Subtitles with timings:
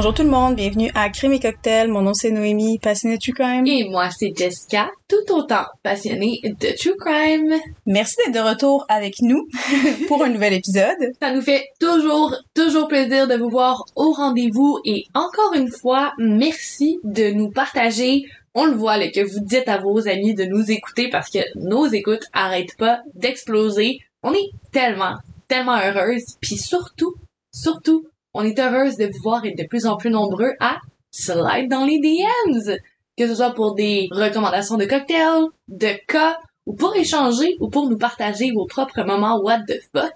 [0.00, 1.88] Bonjour tout le monde, bienvenue à Crime et Cocktail.
[1.88, 3.66] Mon nom c'est Noémie, passionnée de True Crime.
[3.66, 7.60] Et moi, c'est Jessica, tout autant passionnée de True Crime.
[7.84, 9.46] Merci d'être de retour avec nous
[10.08, 10.96] pour un nouvel épisode.
[11.20, 16.14] Ça nous fait toujours, toujours plaisir de vous voir au rendez-vous et encore une fois,
[16.16, 18.22] merci de nous partager.
[18.54, 21.40] On le voit, là, que vous dites à vos amis de nous écouter parce que
[21.56, 23.98] nos écoutes arrêtent pas d'exploser.
[24.22, 26.38] On est tellement, tellement heureuses.
[26.40, 27.16] Puis surtout,
[27.52, 30.78] surtout, on est heureuse de vous voir être de plus en plus nombreux à
[31.10, 32.78] slide dans les DMs.
[33.16, 37.90] Que ce soit pour des recommandations de cocktails, de cas, ou pour échanger, ou pour
[37.90, 40.14] nous partager vos propres moments what the fuck.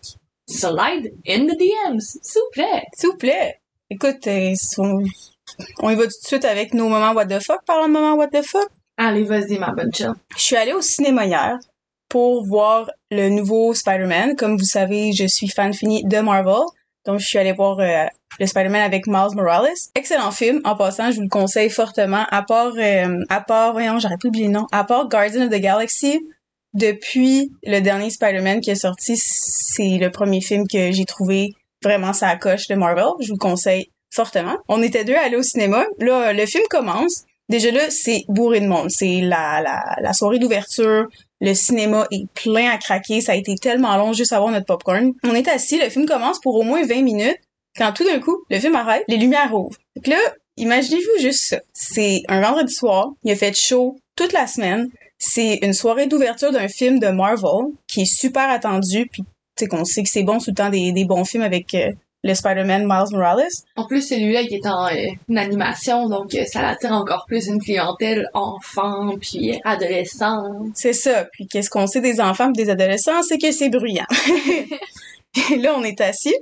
[0.48, 2.82] Slide in the DMs, s'il vous plaît.
[2.94, 3.60] S'il vous plaît.
[3.90, 5.02] Écoute, euh, on...
[5.80, 7.64] on y va tout de suite avec nos moments what the fuck.
[7.66, 8.68] Parlons de moments what the fuck.
[8.96, 10.12] Allez, vas-y, ma bonne chill.
[10.36, 11.58] Je suis allée au cinéma hier
[12.08, 14.36] pour voir le nouveau Spider-Man.
[14.36, 16.62] Comme vous savez, je suis fan fini de Marvel.
[17.06, 18.04] Donc, je suis allée voir euh,
[18.38, 19.68] le Spider-Man avec Miles Morales.
[19.94, 20.60] Excellent film.
[20.64, 22.24] En passant, je vous le conseille fortement.
[22.30, 24.66] À part, euh, à part, voyons, j'aurais pu oublier le nom.
[24.72, 26.20] À part Guardian of the Galaxy,
[26.72, 31.50] depuis le dernier Spider-Man qui est sorti, c'est le premier film que j'ai trouvé
[31.82, 33.04] vraiment sa coche de Marvel.
[33.20, 34.56] Je vous le conseille fortement.
[34.68, 35.84] On était deux à aller au cinéma.
[35.98, 37.24] Là, le film commence.
[37.48, 38.90] Déjà là, c'est bourré de monde.
[38.90, 39.62] C'est la,
[40.00, 41.06] la soirée d'ouverture.
[41.40, 43.20] Le cinéma est plein à craquer.
[43.20, 45.12] Ça a été tellement long juste à voir notre popcorn.
[45.24, 47.38] On est assis, le film commence pour au moins 20 minutes.
[47.76, 49.76] Quand tout d'un coup, le film arrête, les lumières ouvrent.
[49.96, 50.18] Donc là,
[50.56, 51.60] imaginez-vous juste ça.
[51.72, 53.10] C'est un vendredi soir.
[53.24, 54.88] Il a fait chaud toute la semaine.
[55.18, 59.06] C'est une soirée d'ouverture d'un film de Marvel qui est super attendu.
[59.10, 61.42] Puis, tu sais, qu'on sait que c'est bon tout le temps des, des bons films
[61.42, 61.92] avec euh,
[62.24, 63.42] le Spider-Man Miles Morales.
[63.76, 67.46] En plus, celui-là qui est en euh, une animation, donc euh, ça attire encore plus
[67.46, 70.42] une clientèle enfant puis adolescent.
[70.74, 71.26] C'est ça.
[71.32, 74.06] Puis qu'est-ce qu'on sait des enfants et des adolescents, c'est que c'est bruyant.
[75.52, 76.34] Et là, on est assis.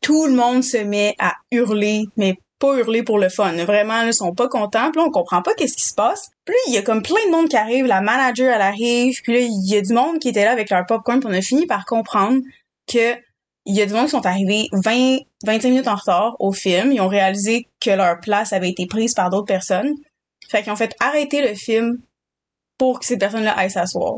[0.00, 3.52] Tout le monde se met à hurler, mais pas hurler pour le fun.
[3.64, 4.90] Vraiment, ils sont pas contents.
[4.90, 6.30] Puis là, on comprend pas qu'est-ce qui se passe.
[6.44, 7.86] Puis il y a comme plein de monde qui arrive.
[7.86, 9.20] La manager, elle arrive.
[9.22, 11.20] Puis là, il y a du monde qui était là avec leur popcorn.
[11.20, 12.40] Puis on a fini par comprendre
[12.92, 13.14] que
[13.64, 16.92] il y a du monde qui sont arrivés 20, 25 minutes en retard au film.
[16.92, 19.94] Ils ont réalisé que leur place avait été prise par d'autres personnes.
[20.50, 21.98] Fait qu'ils ont fait arrêter le film
[22.76, 24.14] pour que ces personnes-là aillent s'asseoir.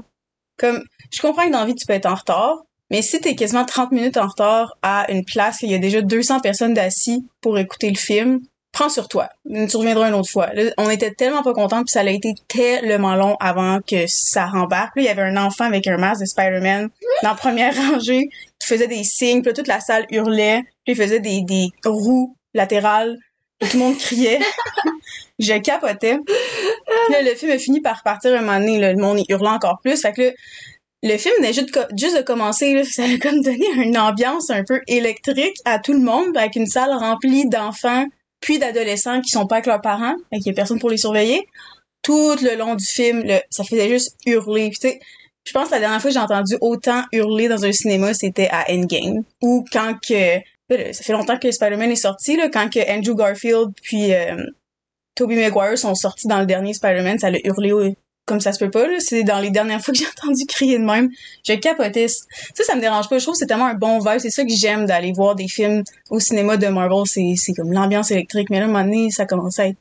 [0.56, 3.64] Comme, je comprends que dans la tu peux être en retard, mais si t'es quasiment
[3.64, 7.26] 30 minutes en retard à une place où il y a déjà 200 personnes d'assis
[7.40, 8.40] pour écouter le film,
[8.74, 9.30] prends sur toi.
[9.48, 10.52] Tu reviendras une autre fois.
[10.52, 14.46] Là, on était tellement pas contents puis ça a été tellement long avant que ça
[14.46, 14.96] rembarque.
[14.96, 16.90] Là, il y avait un enfant avec un masque de Spider-Man
[17.22, 20.96] dans la première rangée qui faisait des signes, puis toute la salle hurlait, puis il
[20.96, 23.16] faisait des, des roues latérales,
[23.60, 24.40] tout le monde criait.
[25.38, 26.18] Je capotais.
[27.10, 29.48] Là, le film a fini par partir un moment donné, là, le monde il hurlait
[29.50, 30.00] encore plus.
[30.00, 30.32] Fait que là,
[31.02, 34.80] le film venait juste, juste de commencer, ça a comme donné une ambiance un peu
[34.88, 38.06] électrique à tout le monde, avec une salle remplie d'enfants
[38.44, 41.48] puis d'adolescents qui sont pas avec leurs parents, et qu'il a personne pour les surveiller.
[42.02, 44.68] Tout le long du film, ça faisait juste hurler.
[44.68, 45.00] Tu sais,
[45.46, 48.48] je pense que la dernière fois que j'ai entendu autant hurler dans un cinéma, c'était
[48.50, 49.24] à Endgame.
[49.40, 50.36] Ou quand que...
[50.68, 54.36] là, ça fait longtemps que Spider-Man est sorti, quand que Andrew Garfield puis euh,
[55.14, 57.96] Tobey Maguire sont sortis dans le dernier Spider-Man, ça l'a hurlé
[58.26, 58.96] comme ça se peut pas, là.
[59.00, 61.10] C'est dans les dernières fois que j'ai entendu crier de même.
[61.46, 62.08] Je capotais.
[62.08, 63.18] Ça, ça me dérange pas.
[63.18, 64.18] Je trouve que c'est tellement un bon vibe.
[64.18, 67.04] C'est ça que j'aime d'aller voir des films au cinéma de Marvel.
[67.06, 68.50] C'est, comme l'ambiance électrique.
[68.50, 69.78] Mais là, à un moment donné, ça commence à être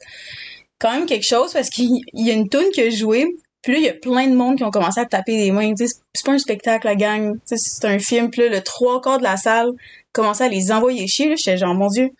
[0.79, 3.27] quand même quelque chose parce qu'il il y a une tune qui a joué.
[3.61, 5.73] Puis là, il y a plein de monde qui ont commencé à taper des mains.
[5.77, 7.37] C'est pas un spectacle, la gang.
[7.45, 8.29] C'est un film.
[8.29, 9.71] Puis là, le trois quarts de la salle
[10.11, 11.35] commençait à les envoyer chier.
[11.37, 12.11] J'étais genre, mon Dieu,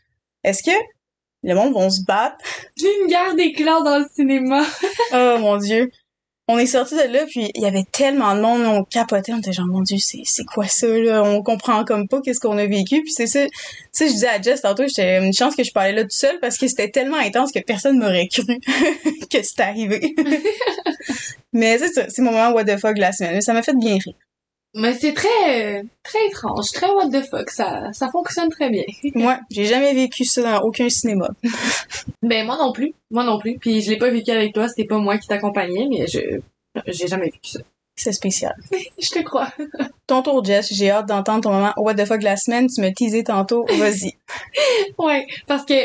[0.45, 0.75] est-ce que
[1.43, 2.37] le monde vont se battre?
[2.77, 4.63] J'ai une guerre d'éclat dans le cinéma.
[5.13, 5.91] Oh mon Dieu.
[6.49, 9.37] On est sorti de là, puis il y avait tellement de monde, on capotait, on
[9.37, 11.23] était genre, mon Dieu, c'est, c'est quoi ça, là?
[11.23, 13.45] On comprend comme pas qu'est-ce qu'on a vécu, puis c'est ça.
[13.45, 13.51] Tu
[13.93, 16.39] sais, je disais à Jess tantôt, j'étais une chance que je parlais là tout seul,
[16.41, 18.43] parce que c'était tellement intense que personne m'aurait cru
[19.31, 20.13] que c'était arrivé.
[21.53, 23.39] Mais c'est ça, c'est mon moment what the fuck de la semaine.
[23.41, 24.15] Ça m'a fait bien rire.
[24.75, 27.49] Mais c'est très, très étrange, très what the fuck.
[27.51, 28.83] Ça, ça fonctionne très bien.
[29.15, 31.29] Moi, j'ai jamais vécu ça dans aucun cinéma.
[32.23, 32.93] Ben, moi non plus.
[33.11, 33.57] Moi non plus.
[33.59, 36.39] Puis je l'ai pas vécu avec toi, c'était pas moi qui t'accompagnais, mais je,
[36.87, 37.59] j'ai jamais vécu ça.
[37.95, 38.55] C'est spécial.
[38.99, 39.53] Je te crois.
[40.07, 42.67] Ton tour, Jess, j'ai hâte d'entendre ton moment what the fuck de la semaine.
[42.67, 44.13] Tu me teasé tantôt, vas-y.
[44.97, 45.75] Ouais, parce que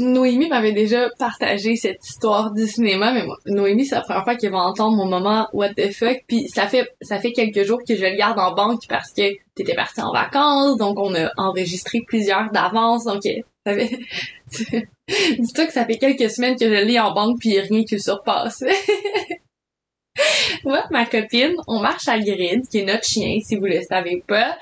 [0.00, 4.36] Noémie m'avait déjà partagé cette histoire du cinéma, mais moi, Noémie, c'est la première fois
[4.36, 7.80] qu'elle va entendre mon moment what the fuck, puis ça fait ça fait quelques jours
[7.86, 9.22] que je le garde en banque parce que
[9.54, 14.88] t'étais partie en vacances, donc on a enregistré plusieurs d'avance, donc euh, ça fait...
[15.38, 18.64] Dis-toi que ça fait quelques semaines que je l'ai en banque puis rien qui surpasse.
[20.64, 24.22] Moi, ma copine, on marche à Grid, qui est notre chien, si vous le savez
[24.26, 24.56] pas.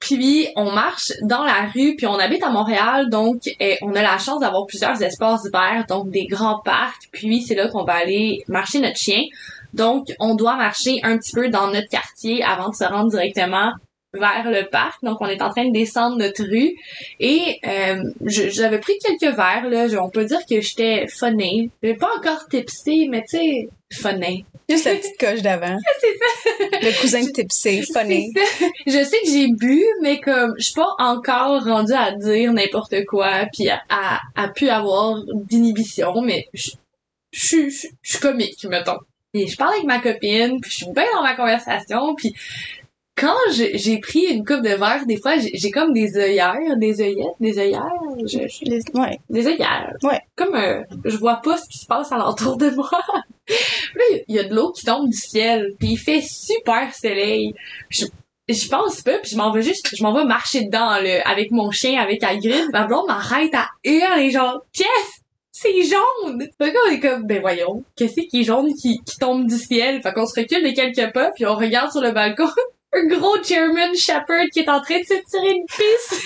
[0.00, 3.42] Puis on marche dans la rue, puis on habite à Montréal, donc
[3.82, 7.08] on a la chance d'avoir plusieurs espaces verts, donc des grands parcs.
[7.12, 9.22] Puis c'est là qu'on va aller marcher notre chien.
[9.74, 13.72] Donc on doit marcher un petit peu dans notre quartier avant de se rendre directement
[14.18, 15.02] vers le parc.
[15.02, 16.74] Donc, on est en train de descendre notre rue.
[17.20, 19.86] Et euh, j'avais pris quelques verres, là.
[20.02, 21.70] On peut dire que j'étais funée.
[21.82, 24.44] J'ai pas encore tipsé, mais tu sais, funée.
[24.68, 25.76] Juste la petite coche d'avant.
[26.60, 28.04] Le cousin de tipsy, ça.
[28.04, 33.04] Je sais que j'ai bu, mais comme je suis pas encore rendue à dire n'importe
[33.06, 36.72] quoi, puis à, à, à pu avoir d'inhibition, mais je
[37.32, 38.98] suis comique, mettons.
[39.34, 42.34] Et je parle avec ma copine, puis je suis bien dans ma conversation, puis
[43.18, 43.36] quand
[43.74, 47.58] j'ai pris une coupe de verre, des fois j'ai comme des œillères, des œillettes, des
[47.58, 47.92] œillères,
[48.24, 49.18] je- je- Les- Ouais.
[49.30, 49.94] des œillères.
[50.02, 50.20] Ouais.
[50.36, 52.90] Comme euh, je vois pas ce qui se passe alentour de moi.
[53.48, 57.54] Là, il y a de l'eau qui tombe du ciel, puis il fait super soleil.
[57.90, 58.04] Je
[58.48, 61.50] j'y pense pas, puis je m'en vais juste, je m'en vais marcher dedans là, avec
[61.50, 62.70] mon chien, avec Hagrid.
[62.72, 65.20] Ma blonde m'arrête à hurler genre «Qu'est-ce?
[65.52, 69.46] C'est jaune!» Fait qu'on est comme «Ben voyons, qu'est-ce qui est jaune qui, qui tombe
[69.46, 72.48] du ciel?» Fait qu'on se recule de quelques pas, puis on regarde sur le balcon
[72.92, 76.22] un gros German Shepherd qui est en train de se tirer une piste.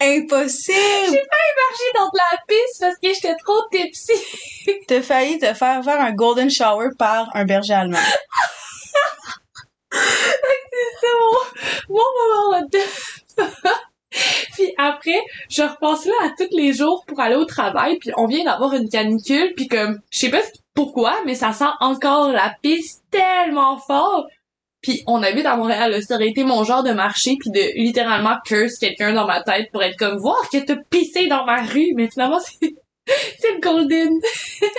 [0.00, 1.18] Impossible!
[1.74, 4.12] marché dans de la piste parce que j'étais trop tipsy.
[4.88, 7.98] T'as failli te faire faire un golden shower par un berger allemand.
[9.92, 9.98] C'est
[11.20, 12.02] mon, mon
[12.50, 12.78] moment de...
[14.54, 18.26] puis après, je repasse là à tous les jours pour aller au travail, puis on
[18.26, 20.40] vient d'avoir une canicule, puis comme, je sais pas
[20.74, 24.26] pourquoi, mais ça sent encore la piste tellement fort.
[24.84, 27.82] Puis on habite à Montréal, là, ça aurait été mon genre de marché, puis de
[27.82, 31.62] littéralement curse quelqu'un dans ma tête pour être comme, voir que t'as pissé dans ma
[31.62, 32.68] rue, mais finalement c'est...
[33.38, 34.08] C'est le Golden.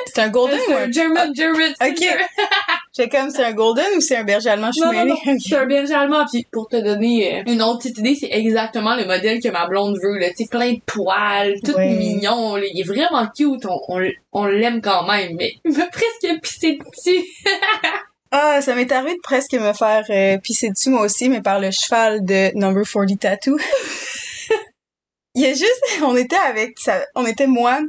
[0.07, 0.91] C'est un golden ou un.
[0.91, 1.71] German, German.
[1.79, 2.03] Ok.
[2.91, 4.71] C'est comme, c'est un golden ou c'est un berger allemand?
[4.71, 6.23] Je Non, non, c'est un berger allemand.
[6.31, 9.67] Puis pour te donner euh, une autre petite idée, c'est exactement le modèle que ma
[9.67, 10.17] blonde veut.
[10.17, 10.27] Là.
[10.35, 11.89] Tu plein de poils, tout Ouais.
[11.89, 12.55] mignon.
[12.55, 12.63] Là.
[12.73, 13.65] Il est vraiment cute.
[13.65, 17.25] On, on, on l'aime quand même, mais il m'a presque pissé dessus.
[18.37, 21.61] Ah, ça m'est arrivé de presque me faire euh, pisser dessus moi aussi, mais par
[21.61, 23.57] le cheval de Number 40 Tattoo.
[25.35, 26.77] Il y a juste, on était avec,
[27.15, 27.79] on était moi,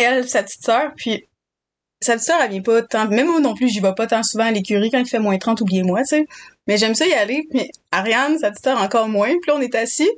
[0.00, 1.28] elle, sa petite sœur, puis
[2.00, 4.24] sa petite sœur, elle vient pas tant, même moi non plus, j'y vais pas tant
[4.24, 6.26] souvent à l'écurie quand il fait moins 30, oubliez-moi, tu sais.
[6.66, 9.60] Mais j'aime ça y aller, puis Ariane, sa petite sœur, encore moins, puis là, on
[9.60, 10.10] est assis.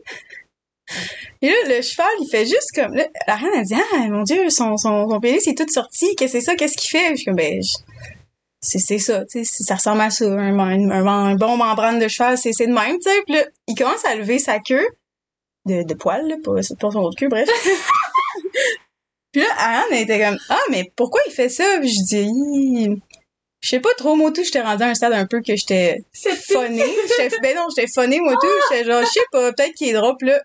[1.43, 2.97] Et là, le cheval, il fait juste comme,
[3.27, 6.47] Ariane, elle dit, ah, mon dieu, son, son, son est tout sorti, qu'est-ce que c'est
[6.47, 7.11] ça, qu'est-ce qu'il fait?
[7.11, 7.61] Je suis comme, ben,
[8.61, 12.09] c'est c'est ça, tu sais, ça ressemble à ça, un, un, un- bon membrane de
[12.09, 13.23] cheval, c'est c'est de même, tu sais.
[13.27, 14.87] Puis là, il commence à lever sa queue
[15.67, 17.49] de, de poil, là, pas, pas son autre queue, bref.
[19.33, 23.01] Puis là, Anne était comme ah mais pourquoi il fait ça Puis je dis
[23.61, 25.99] je sais pas trop moi tout, j'étais rendue à un stade un peu que j'étais
[26.49, 26.83] phonée.
[27.43, 30.17] Ben non, j'étais phonée moi tout, j'étais genre je sais pas, peut-être qu'il est drôle
[30.19, 30.41] Puis là.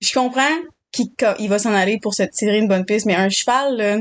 [0.00, 0.56] Je comprends
[0.92, 3.98] qu'il il va s'en aller pour se tirer une bonne piste, mais un cheval là,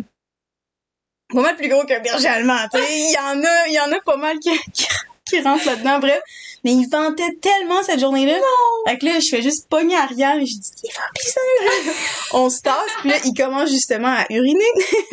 [1.34, 4.00] pas mal plus gros qu'un berger allemand, il y en a, il y en a
[4.02, 4.86] pas mal qui, qui,
[5.26, 6.22] qui rentrent là-dedans, bref.
[6.64, 8.38] Mais il ventait tellement cette journée-là.
[8.38, 8.92] Non!
[8.92, 11.98] Fait que là, je fais juste pogner arrière et je dis, il va pisser!
[12.34, 14.64] On se tasse, puis là, il commence justement à uriner.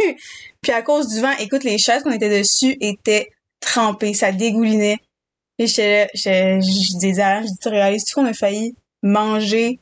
[0.63, 4.99] puis à cause du vent, écoute, les chaises qu'on était dessus étaient trempées, ça dégoulinait.
[5.59, 9.81] Et j'étais là, je, disais à je dis, tu réalises-tu qu'on a failli manger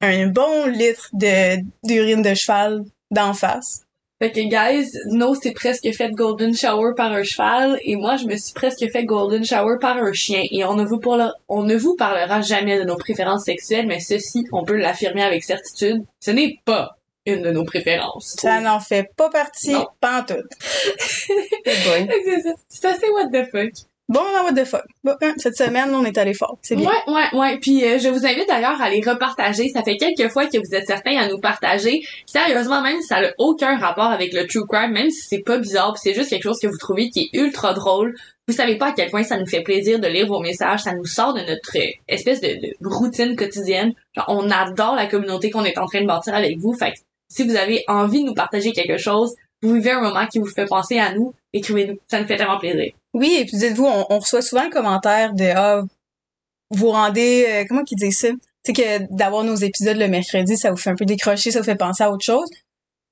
[0.00, 3.82] un bon litre de, d'urine de cheval d'en face?
[4.22, 8.26] Fait que, guys, No s'est presque fait golden shower par un cheval et moi, je
[8.26, 10.44] me suis presque fait golden shower par un chien.
[10.52, 13.98] Et on ne vous, parlera, on ne vous parlera jamais de nos préférences sexuelles, mais
[13.98, 18.36] ceci, on peut l'affirmer avec certitude, ce n'est pas une de nos préférences.
[18.38, 19.88] Ça n'en fait pas partie, Non.
[20.00, 22.08] boy.
[22.24, 22.54] C'est ça.
[22.68, 23.72] C'est assez what the fuck.
[24.12, 24.84] Bon, moment, what the fuck.
[25.02, 26.58] Bon, hein, cette semaine, on est allé fort.
[26.60, 26.86] C'est bien.
[26.86, 27.58] Ouais, ouais, ouais.
[27.58, 29.70] Puis euh, je vous invite d'ailleurs à les repartager.
[29.70, 32.02] Ça fait quelques fois que vous êtes certains à nous partager.
[32.26, 35.56] Sérieusement, même si ça n'a aucun rapport avec le true crime, même si c'est pas
[35.56, 38.14] bizarre, c'est juste quelque chose que vous trouvez qui est ultra drôle,
[38.48, 40.80] vous savez pas à quel point ça nous fait plaisir de lire vos messages.
[40.80, 43.94] Ça nous sort de notre euh, espèce de, de routine quotidienne.
[44.14, 46.74] Genre, on adore la communauté qu'on est en train de bâtir avec vous.
[46.74, 46.98] Fait que
[47.30, 50.46] si vous avez envie de nous partager quelque chose, vous vivez un moment qui vous
[50.46, 51.98] fait penser à nous, écrivez-nous.
[52.08, 52.92] Ça nous fait tellement plaisir.
[53.14, 55.82] Oui, et puis dites-vous, on, on reçoit souvent le commentaire de ah,
[56.72, 58.28] vous rendez euh, comment qu'ils disent ça?
[58.64, 61.60] Tu sais que d'avoir nos épisodes le mercredi, ça vous fait un peu décrocher, ça
[61.60, 62.48] vous fait penser à autre chose.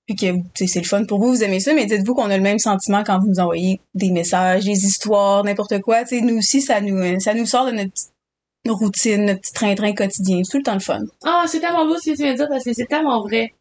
[0.07, 0.27] Puis que
[0.67, 3.05] c'est le fun pour vous, vous aimez ça, mais dites-vous qu'on a le même sentiment
[3.05, 6.03] quand vous nous envoyez des messages, des histoires, n'importe quoi.
[6.03, 8.11] Tu sais, nous aussi, ça nous euh, ça nous sort de notre petite
[8.69, 10.41] routine, notre petit train-train quotidien.
[10.43, 11.01] C'est tout le temps le fun.
[11.25, 13.55] Ah, c'est tellement beau ce que tu viens de dire parce que c'est tellement vrai.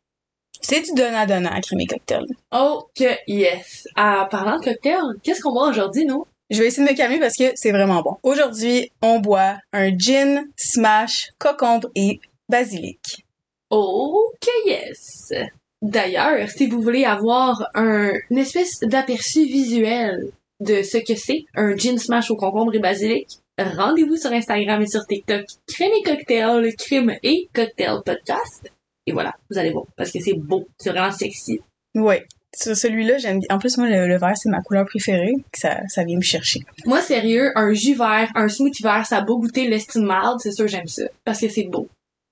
[0.61, 2.25] C'est du donnant-donnant à crémer cocktail.
[2.51, 3.87] Oh que yes.
[3.95, 6.25] Ah, parlant de cocktail, qu'est-ce qu'on boit aujourd'hui, nous?
[6.49, 8.17] je vais essayer de me calmer parce que c'est vraiment bon.
[8.23, 13.25] Aujourd'hui, on boit un gin, smash, cocombre et basilic.
[13.69, 15.33] Ok, yes.
[15.81, 21.75] D'ailleurs, si vous voulez avoir un, une espèce d'aperçu visuel de ce que c'est un
[21.77, 26.75] gin smash au concombre et basilic, rendez-vous sur Instagram et sur TikTok Crème et Cocktail,
[26.75, 28.71] Crème et Cocktail Podcast.
[29.09, 31.59] Et voilà, vous allez voir, parce que c'est beau, c'est vraiment sexy.
[31.95, 32.27] Ouais.
[32.55, 33.47] Sur celui-là, j'aime bien.
[33.55, 35.33] En plus, moi, le, le vert, c'est ma couleur préférée.
[35.53, 36.59] Ça, ça vient me chercher.
[36.85, 40.51] Moi, sérieux, un jus vert, un smoothie vert, ça a beau goûter l'estime mild, c'est
[40.51, 41.03] sûr j'aime ça.
[41.25, 41.87] Parce que c'est beau.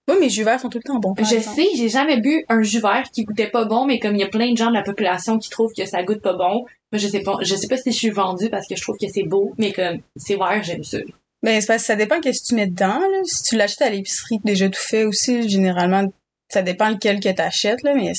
[0.08, 1.16] Oui, mes jus verts sont tout le temps bons.
[1.18, 1.56] Je exemple.
[1.56, 4.24] sais, j'ai jamais bu un jus vert qui goûtait pas bon, mais comme il y
[4.24, 7.00] a plein de gens de la population qui trouvent que ça goûte pas bon, moi
[7.00, 9.08] je sais pas, je sais pas si je suis vendue parce que je trouve que
[9.14, 11.00] c'est beau, mais comme c'est vert, j'aime ça.
[11.44, 13.22] Ben, c'est parce que ça dépend qu'est-ce que tu mets dedans, là.
[13.26, 16.06] Si tu l'achètes à l'épicerie déjà tout fait aussi, généralement,
[16.50, 18.14] ça dépend lequel que t'achètes, là, mais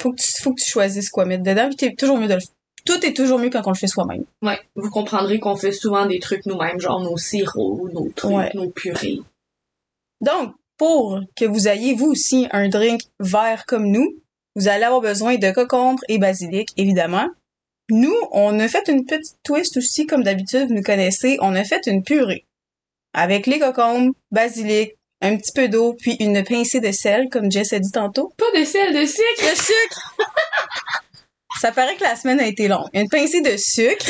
[0.00, 2.34] faut que tu, faut que tu choisisses quoi mettre dedans, puis t'es toujours mieux de
[2.34, 2.40] le
[2.84, 4.24] tout est toujours mieux quand on le fait soi-même.
[4.40, 8.50] Ouais, vous comprendrez qu'on fait souvent des trucs nous-mêmes, genre nos sirops, nos trucs, Ouais.
[8.54, 9.18] nos purées.
[10.22, 14.16] Donc, pour que vous ayez, vous aussi, un drink vert comme nous,
[14.56, 17.28] vous allez avoir besoin de cocombre et basilic, évidemment.
[17.90, 21.64] Nous, on a fait une petite twist aussi, comme d'habitude, vous nous connaissez, on a
[21.64, 22.46] fait une purée.
[23.12, 27.72] Avec les cocombres, basilic, un petit peu d'eau, puis une pincée de sel, comme Jess
[27.72, 28.32] a dit tantôt.
[28.36, 29.42] Pas de sel, de sucre!
[29.42, 30.16] Le sucre!
[31.60, 32.86] Ça paraît que la semaine a été longue.
[32.92, 34.06] Une pincée de sucre,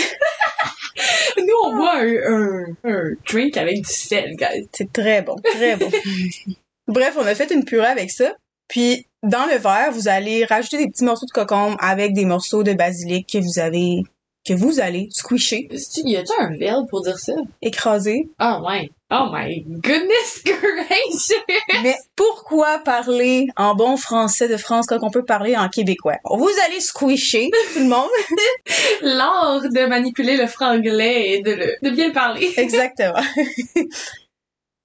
[1.38, 4.68] Nous, on boit un, un, un drink avec du sel, guys.
[4.72, 5.90] c'est très bon, très bon.
[6.88, 8.32] Bref, on a fait une purée avec ça.
[8.68, 12.62] Puis, dans le verre, vous allez rajouter des petits morceaux de cocombre avec des morceaux
[12.62, 14.02] de basilic que vous avez,
[14.48, 15.68] que vous allez squisher,
[16.04, 17.34] Y a-tu un verbe pour dire ça?
[17.62, 18.28] écraser.
[18.40, 21.34] Oh my, oh my goodness gracious!
[21.82, 26.16] Mais pourquoi parler en bon français de France quand on peut parler en québécois?
[26.24, 28.08] Vous allez squisher, tout le monde.
[29.02, 32.50] L'art de manipuler le franglais et de le, de bien le parler.
[32.56, 33.20] Exactement.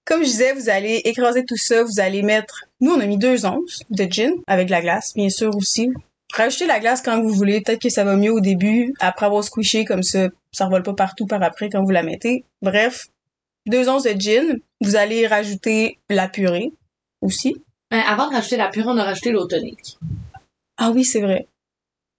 [0.06, 3.18] Comme je disais, vous allez écraser tout ça, vous allez mettre, nous on a mis
[3.18, 5.90] deux onces de gin avec de la glace, bien sûr aussi.
[6.34, 9.44] Rajoutez la glace quand vous voulez, peut-être que ça va mieux au début, après avoir
[9.44, 12.44] squishé comme ça, ça revole pas partout par après quand vous la mettez.
[12.64, 13.08] Bref,
[13.68, 16.72] deux onces de gin, vous allez rajouter la purée
[17.22, 17.56] aussi.
[17.94, 20.00] Euh, avant de rajouter la purée, on a rajouté l'eau tonique.
[20.78, 21.48] Ah oui, c'est vrai.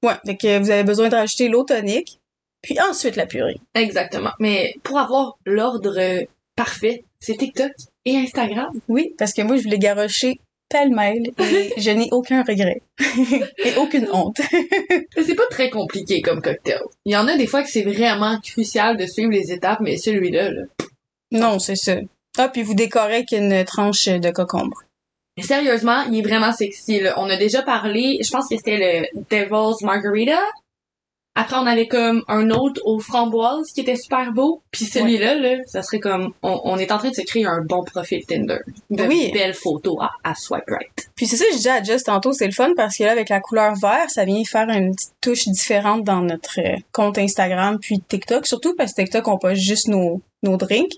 [0.05, 2.21] Ouais, fait que vous avez besoin de rajouter l'eau tonique,
[2.63, 3.61] puis ensuite la purée.
[3.75, 4.31] Exactement.
[4.39, 7.73] Mais pour avoir l'ordre parfait, c'est TikTok
[8.05, 8.71] et Instagram.
[8.87, 12.83] Oui, parce que moi je voulais garrocher pêle-mêle et je n'ai aucun regret
[13.65, 14.41] et aucune honte.
[15.17, 16.83] C'est pas très compliqué comme cocktail.
[17.05, 19.97] Il y en a des fois que c'est vraiment crucial de suivre les étapes, mais
[19.97, 20.63] celui-là, là.
[21.31, 21.97] Non, c'est ça.
[22.39, 24.83] Ah, puis vous décorez avec une tranche de cocombre.
[25.41, 27.15] Sérieusement, il est vraiment sexy, là.
[27.17, 30.41] On a déjà parlé, je pense que c'était le Devil's Margarita.
[31.37, 34.63] Après, on avait comme un autre aux framboises qui était super beau.
[34.71, 37.61] Puis celui-là, là, ça serait comme, on, on est en train de se créer un
[37.61, 38.59] bon profil Tinder.
[38.91, 39.31] De Oui.
[39.33, 41.11] belles photos à, à swipe right.
[41.17, 43.29] Puis c'est ça, je disais à Just tantôt, c'est le fun parce que là, avec
[43.29, 47.79] la couleur vert, ça vient faire une petite touche différente dans notre euh, compte Instagram
[47.81, 48.47] puis TikTok.
[48.47, 50.93] Surtout parce que TikTok, on pas juste nos, nos drinks.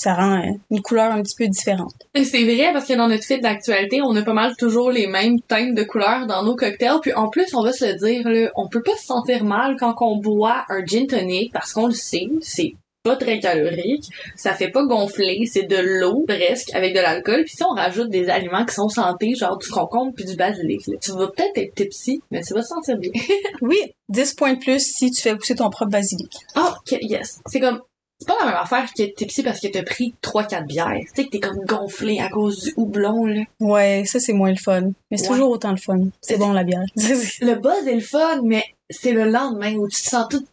[0.00, 1.92] Ça rend euh, une couleur un petit peu différente.
[2.14, 5.38] C'est vrai parce que dans notre fil d'actualité, on a pas mal toujours les mêmes
[5.46, 7.00] teintes de couleurs dans nos cocktails.
[7.02, 9.76] Puis en plus, on va se le dire, là, on peut pas se sentir mal
[9.78, 14.04] quand on boit un gin tonic parce qu'on le sait, c'est pas très calorique,
[14.36, 17.42] ça fait pas gonfler, c'est de l'eau presque avec de l'alcool.
[17.44, 20.86] Puis si on rajoute des aliments qui sont santé, genre du concombre puis du basilic,
[20.86, 23.12] là, tu vas peut-être être tipsy, mais tu vas te sentir bien.
[23.60, 23.78] Oui,
[24.08, 26.32] 10 points de plus si tu fais pousser ton propre basilic.
[26.56, 27.40] oh, ok, yes.
[27.46, 27.82] C'est comme
[28.20, 30.92] c'est pas la même affaire que être tipsy parce que t'as pris 3-4 bières.
[31.00, 33.42] Tu sais que t'es comme gonflé à cause du houblon, là.
[33.60, 34.90] Ouais, ça c'est moins le fun.
[35.10, 35.36] Mais c'est Ouais.
[35.36, 35.96] toujours autant le fun.
[36.20, 36.84] C'est bon la bière.
[36.96, 40.44] le buzz est le fun, mais c'est le lendemain où tu te sens tout...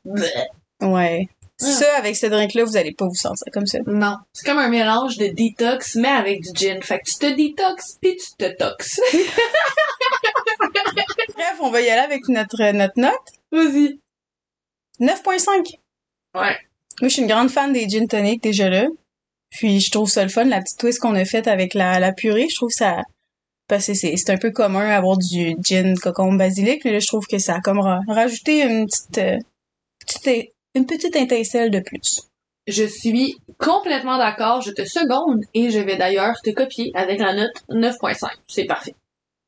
[0.82, 1.28] ouais.
[1.60, 3.80] Ça, avec ce drink-là, vous allez pas vous sentir comme ça.
[3.88, 4.16] Non.
[4.32, 6.82] C'est comme un mélange de détox, mais avec du gin.
[6.84, 9.02] Fait que tu te détox, puis tu te tox.
[11.36, 13.14] Bref, on va y aller avec notre, notre note.
[13.52, 14.00] Vas-y.
[15.00, 15.74] 9.5.
[16.36, 16.56] Ouais.
[17.02, 18.88] Moi, je suis une grande fan des gin tonic déjà là.
[19.52, 22.12] Puis je trouve ça le fun, la petite twist qu'on a faite avec la, la
[22.14, 22.48] purée.
[22.50, 23.04] Je trouve ça...
[23.70, 27.08] Parce que c'est c'est un peu commun avoir du gin cocombe basilic, mais là, je
[27.08, 29.38] trouve que ça a comme ra- rajouté une petite, euh,
[30.06, 32.22] petite- une petite étincelle de plus.
[32.68, 34.62] Je suis complètement d'accord.
[34.62, 38.30] Je te seconde et je vais d'ailleurs te copier avec la note 9.5.
[38.48, 38.96] C'est parfait.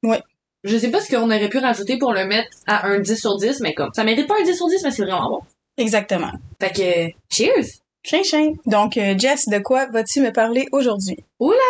[0.04, 0.22] Ouais.
[0.66, 3.38] Je sais pas ce qu'on aurait pu rajouter pour le mettre à un 10 sur
[3.38, 5.42] 10, mais comme ça mérite pas un 10 sur 10, mais c'est vraiment bon.
[5.80, 6.32] Exactement.
[6.60, 7.80] Fait que, cheers!
[8.04, 8.54] Chin chin.
[8.66, 11.18] Donc, euh, Jess, de quoi vas-tu me parler aujourd'hui?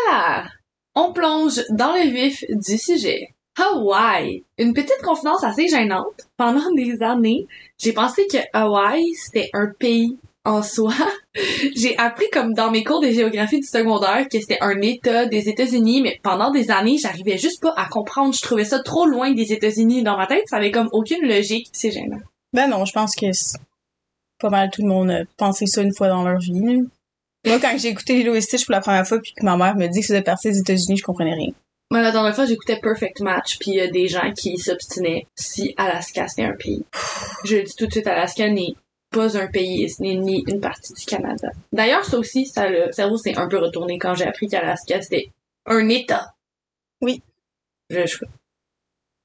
[0.10, 0.46] Ah!
[0.96, 3.30] On plonge dans le vif du sujet.
[3.58, 4.44] Hawaï.
[4.58, 6.28] Une petite confidence assez gênante.
[6.38, 7.46] Pendant des années,
[7.78, 10.94] j'ai pensé que Hawaï, c'était un pays en soi,
[11.76, 15.50] j'ai appris comme dans mes cours de géographie du secondaire que c'était un État des
[15.50, 18.34] États-Unis, mais pendant des années, j'arrivais juste pas à comprendre.
[18.34, 20.44] Je trouvais ça trop loin des États-Unis dans ma tête.
[20.48, 21.68] Ça avait comme aucune logique.
[21.74, 22.20] C'est gênant.
[22.54, 23.28] Ben non, je pense que
[24.40, 26.60] pas mal tout le monde a pensé ça une fois dans leur vie.
[26.60, 26.82] là.
[27.46, 29.76] Moi, quand j'ai écouté Lilo et Stitch pour la première fois, puis que ma mère
[29.76, 31.54] me dit que c'était parti des États-Unis, je comprenais rien.
[31.92, 35.26] Moi, la dernière fois, j'écoutais Perfect Match, puis il y a des gens qui s'obstinaient
[35.36, 36.84] si Alaska c'était un pays.
[37.46, 38.76] Je le dis tout de suite, Alaska n'est
[39.10, 41.50] pas un pays, ce n'est ni une partie du Canada.
[41.72, 45.32] D'ailleurs, ça aussi, ça, le cerveau s'est un peu retourné quand j'ai appris qu'Alaska c'était
[45.66, 46.36] un État.
[47.02, 47.24] Oui.
[47.90, 48.18] Je, je...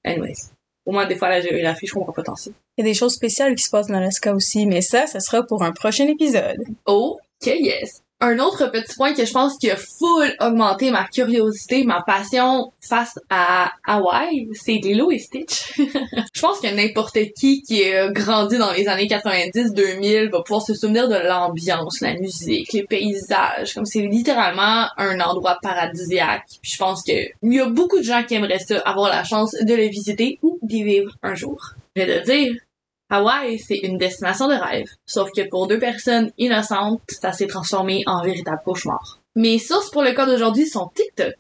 [0.04, 0.50] Anyways.
[0.86, 2.50] Au moins, des fois, la géographie, je comprends pas tant ça.
[2.76, 5.20] Il y a des choses spéciales qui se passent dans Alaska aussi, mais ça, ça
[5.20, 6.58] sera pour un prochain épisode.
[6.86, 8.04] Oh, que yes.
[8.20, 12.72] Un autre petit point que je pense qui a full augmenté ma curiosité, ma passion
[12.80, 15.74] face à Hawaï, c'est Lilo et Stitch.
[15.76, 20.74] je pense que n'importe qui qui a grandi dans les années 90-2000 va pouvoir se
[20.74, 26.46] souvenir de l'ambiance, la musique, les paysages, comme c'est littéralement un endroit paradisiaque.
[26.62, 29.24] Puis je pense que il y a beaucoup de gens qui aimeraient ça, avoir la
[29.24, 31.74] chance de le visiter ou d'y vivre un jour.
[31.94, 32.54] Je vais te dire,
[33.14, 34.88] Hawaï, c'est une destination de rêve.
[35.06, 39.20] Sauf que pour deux personnes innocentes, ça s'est transformé en véritable cauchemar.
[39.36, 41.36] Mes sources pour le cas d'aujourd'hui sont TikTok,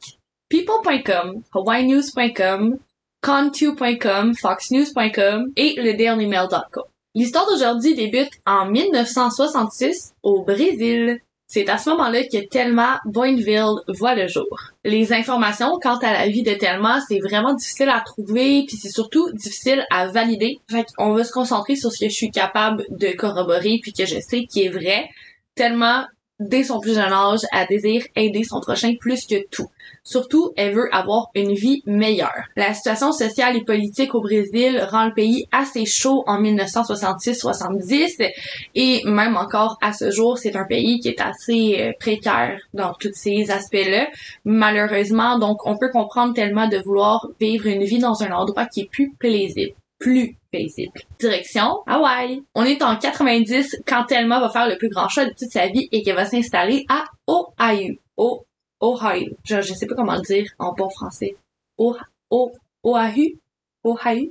[0.48, 2.78] people.com, hawaiinews.com,
[3.20, 6.84] contu.com, foxnews.com et le.
[7.16, 11.20] L'histoire d'aujourd'hui débute en 1966 au Brésil.
[11.46, 14.48] C'est à ce moment-là que Thelma Boinville voit le jour.
[14.84, 18.90] Les informations quant à la vie de Thelma, c'est vraiment difficile à trouver, puis c'est
[18.90, 20.58] surtout difficile à valider.
[20.70, 24.06] Fait qu'on va se concentrer sur ce que je suis capable de corroborer, puis que
[24.06, 25.08] je sais qui est vrai.
[25.54, 26.08] Thelma,
[26.40, 29.68] dès son plus jeune âge, a désire aider son prochain plus que tout.
[30.02, 32.44] Surtout, elle veut avoir une vie meilleure.
[32.56, 38.30] La situation sociale et politique au Brésil rend le pays assez chaud en 1966-70
[38.74, 42.92] et même encore à ce jour, c'est un pays qui est assez euh, précaire dans
[42.94, 44.08] tous ces aspects-là.
[44.44, 48.82] Malheureusement, donc on peut comprendre tellement de vouloir vivre une vie dans un endroit qui
[48.82, 51.00] est plus plaisible plus paisible.
[51.18, 52.42] Direction Hawaï.
[52.54, 55.66] On est en 90 quand Thelma va faire le plus grand choix de toute sa
[55.68, 57.94] vie et qu'elle va s'installer à Ohio.
[58.18, 58.44] O
[58.82, 59.30] Ohio.
[59.44, 61.36] Je, je sais pas comment le dire en bon français.
[61.78, 61.96] O
[62.30, 63.38] O Oahu?
[63.84, 64.30] Ohio?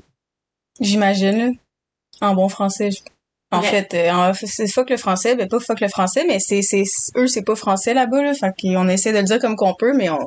[0.80, 1.56] J'imagine,
[2.22, 2.92] en bon français.
[2.92, 3.02] je-
[3.52, 3.68] En Ouais.
[3.68, 6.84] fait, euh, c'est fuck le français, ben pas fuck le français, mais c'est, c'est,
[7.18, 8.34] eux, c'est pas français là-bas, là.
[8.34, 10.18] Fait qu'on essaie de le dire comme qu'on peut, mais on,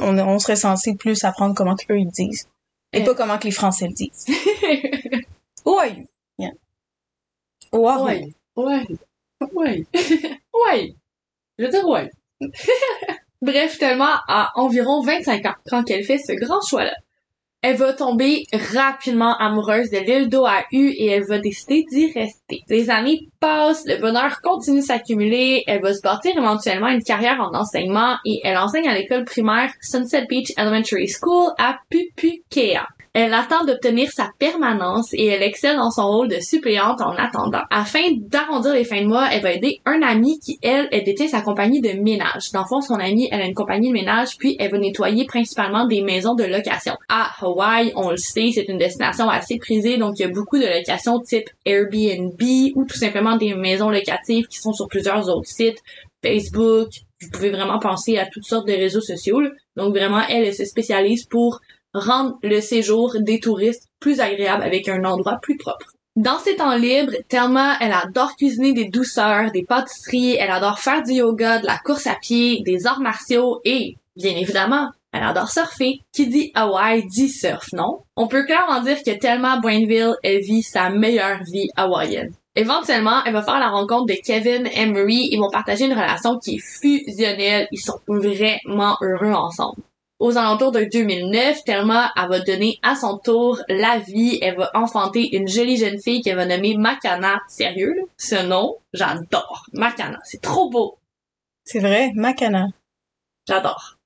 [0.00, 2.48] on, on serait censé plus apprendre comment qu'eux ils disent.
[2.92, 3.04] Et Euh.
[3.04, 4.26] pas comment que les Français le disent.
[6.38, 6.50] Yeah.
[7.72, 8.32] Ouais.
[8.56, 8.86] Ouais.
[9.54, 9.86] Ouais.
[10.54, 10.94] ouais.
[11.58, 12.10] Je veux dire ouais.
[13.42, 16.94] Bref, tellement à environ 25 ans quand elle fait ce grand choix-là.
[17.62, 18.44] Elle va tomber
[18.74, 22.62] rapidement amoureuse de l'île d'Oahu et elle va décider d'y rester.
[22.68, 27.40] Les années passent, le bonheur continue de s'accumuler, elle va se bâtir éventuellement une carrière
[27.40, 32.88] en enseignement et elle enseigne à l'école primaire Sunset Beach Elementary School à Pupukea.
[33.14, 37.60] Elle attend d'obtenir sa permanence et elle excelle dans son rôle de suppléante en attendant.
[37.70, 41.28] Afin d'arrondir les fins de mois, elle va aider un ami qui, elle, elle détient
[41.28, 42.52] sa compagnie de ménage.
[42.54, 45.26] Dans le fond, son amie, elle a une compagnie de ménage, puis elle va nettoyer
[45.26, 46.94] principalement des maisons de location.
[47.10, 50.58] À Hawaï, on le sait, c'est une destination assez prisée, donc il y a beaucoup
[50.58, 52.40] de locations type Airbnb
[52.74, 55.82] ou tout simplement des maisons locatives qui sont sur plusieurs autres sites,
[56.24, 56.88] Facebook,
[57.20, 59.40] vous pouvez vraiment penser à toutes sortes de réseaux sociaux.
[59.76, 61.60] Donc vraiment, elle se spécialise pour
[61.94, 65.86] rendre le séjour des touristes plus agréable avec un endroit plus propre.
[66.14, 71.02] Dans ses temps libres, Thelma, elle adore cuisiner des douceurs, des pâtisseries, elle adore faire
[71.02, 75.50] du yoga, de la course à pied, des arts martiaux et, bien évidemment, elle adore
[75.50, 76.00] surfer.
[76.12, 78.00] Qui dit Hawaï dit surf, non?
[78.16, 82.32] On peut clairement dire que Thelma Boinville, elle vit sa meilleure vie hawaïenne.
[82.54, 85.28] Éventuellement, elle va faire la rencontre de Kevin Emery.
[85.30, 87.68] Ils vont partager une relation qui est fusionnelle.
[87.72, 89.82] Ils sont vraiment heureux ensemble.
[90.22, 94.38] Aux alentours de 2009, Thelma, elle va donner à son tour la vie.
[94.40, 97.40] Elle va enfanter une jolie jeune fille qu'elle va nommer Makana.
[97.48, 98.02] Sérieux, là?
[98.18, 99.64] Ce nom, j'adore.
[99.72, 100.96] Makana, c'est trop beau.
[101.64, 102.68] C'est vrai, Makana.
[103.48, 103.96] J'adore.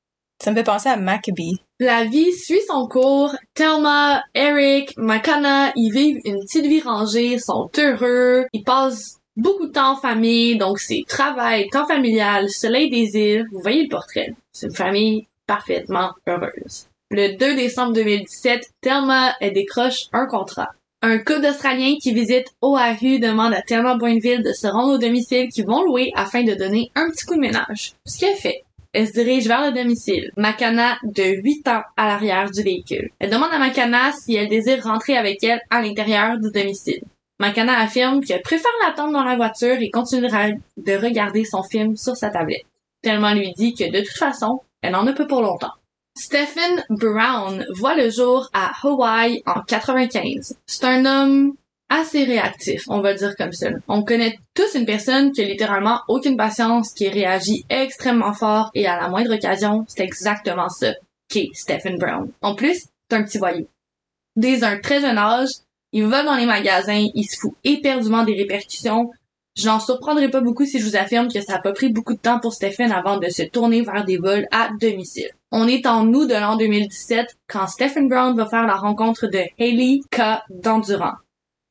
[0.42, 1.60] Ça me fait penser à Maccabee.
[1.80, 3.36] La vie suit son cours.
[3.52, 9.72] Thelma, Eric, Makana, ils vivent une petite vie rangée, sont heureux, ils passent beaucoup de
[9.72, 13.46] temps en famille, donc c'est travail, temps familial, soleil des îles.
[13.52, 14.34] Vous voyez le portrait.
[14.50, 16.86] C'est une famille parfaitement heureuse.
[17.10, 20.70] Le 2 décembre 2017, Thelma, décroche un contrat.
[21.02, 25.48] Un couple d'Australiens qui visite Oahu demande à Thelma Boinville de se rendre au domicile
[25.48, 27.92] qu'ils vont louer afin de donner un petit coup de ménage.
[28.06, 28.64] Ce qu'elle fait.
[28.92, 30.32] Elle se dirige vers le domicile.
[30.36, 33.10] Makana, de 8 ans, à l'arrière du véhicule.
[33.18, 37.02] Elle demande à Makana si elle désire rentrer avec elle à l'intérieur du domicile.
[37.38, 42.16] McKenna affirme qu'elle préfère l'attendre dans la voiture et continuera de regarder son film sur
[42.16, 42.64] sa tablette.
[43.02, 45.72] Tellement lui dit que de toute façon, elle n'en a pas pour longtemps.
[46.16, 50.56] Stephen Brown voit le jour à Hawaii en 95.
[50.66, 51.54] C'est un homme
[51.88, 53.68] assez réactif, on va dire comme ça.
[53.86, 58.86] On connaît tous une personne qui a littéralement aucune patience, qui réagit extrêmement fort et
[58.86, 60.94] à la moindre occasion, c'est exactement ça
[61.28, 62.30] qu'est Stephen Brown.
[62.40, 63.68] En plus, c'est un petit voyou.
[64.36, 65.50] Dès un très jeune âge,
[65.92, 69.10] il va dans les magasins, il se fout éperdument des répercussions.
[69.56, 72.12] Je n'en surprendrai pas beaucoup si je vous affirme que ça a pas pris beaucoup
[72.12, 75.30] de temps pour Stephen avant de se tourner vers des vols à domicile.
[75.50, 79.40] On est en août de l'an 2017 quand Stephen Brown va faire la rencontre de
[79.58, 80.42] Hailey K.
[80.50, 81.14] d'Endurant.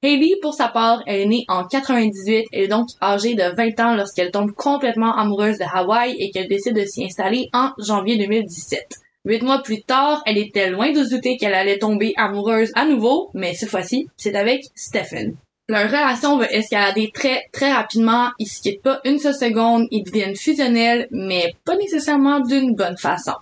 [0.01, 3.79] Hailey, pour sa part, elle est née en 98, elle est donc âgée de 20
[3.79, 8.17] ans lorsqu'elle tombe complètement amoureuse de Hawaï et qu'elle décide de s'y installer en janvier
[8.17, 8.95] 2017.
[9.25, 13.29] Huit mois plus tard, elle était loin de douter qu'elle allait tomber amoureuse à nouveau,
[13.35, 15.35] mais cette fois-ci, c'est avec Stephen.
[15.67, 18.29] Leur relation va escalader très, très rapidement.
[18.37, 19.87] Ils se quittent pas une seule seconde.
[19.89, 23.33] Ils deviennent fusionnels, mais pas nécessairement d'une bonne façon.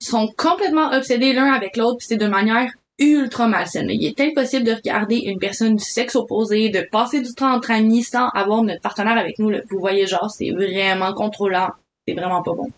[0.00, 3.90] Ils sont complètement obsédés l'un avec l'autre, puis c'est de manière ultra malsaine.
[3.90, 7.70] Il est impossible de regarder une personne du sexe opposé, de passer du temps entre
[7.70, 9.52] amis sans avoir notre partenaire avec nous.
[9.70, 11.68] Vous voyez, genre, c'est vraiment contrôlant.
[12.06, 12.70] C'est vraiment pas bon.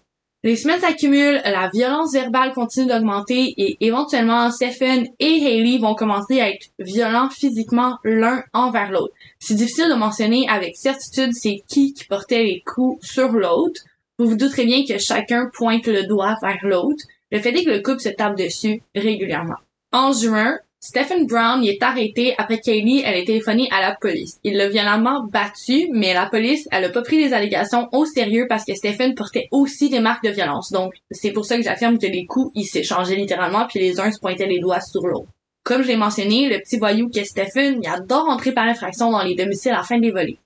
[0.45, 6.39] Les semaines s'accumulent, la violence verbale continue d'augmenter et éventuellement Stephen et Hailey vont commencer
[6.39, 9.15] à être violents physiquement l'un envers l'autre.
[9.39, 13.81] C'est difficile de mentionner avec certitude c'est qui qui portait les coups sur l'autre.
[14.19, 17.03] Vous vous douterez bien que chacun pointe le doigt vers l'autre.
[17.31, 19.57] Le fait est que le couple se tape dessus régulièrement.
[19.93, 24.38] En juin, Stephen Brown y est arrêté après qu'Hailey elle ait téléphoné à la police.
[24.44, 28.44] Il l'a violemment battu, mais la police elle a pas pris les allégations au sérieux
[28.51, 30.73] parce que Stephen portait aussi des marques de violence.
[30.73, 34.12] Donc c'est pour ça que j'affirme que les coups ils s'échangeaient littéralement puis les uns
[34.12, 35.31] se pointaient les doigts sur l'autre.
[35.62, 39.23] Comme je l'ai mentionné, le petit voyou qu'est Stephen, il adore entrer par infraction dans
[39.23, 40.38] les domiciles afin de les voler.